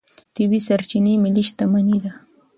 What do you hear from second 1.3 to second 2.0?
شتمني